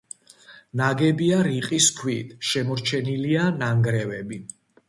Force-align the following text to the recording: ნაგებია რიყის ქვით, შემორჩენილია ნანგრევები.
ნაგებია 0.79 1.41
რიყის 1.49 1.91
ქვით, 1.99 2.33
შემორჩენილია 2.53 3.47
ნანგრევები. 3.63 4.43